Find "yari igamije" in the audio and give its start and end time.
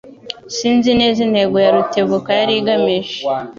2.39-3.17